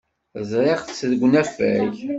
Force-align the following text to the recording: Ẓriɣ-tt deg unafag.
Ẓriɣ-tt 0.49 1.05
deg 1.09 1.21
unafag. 1.27 1.95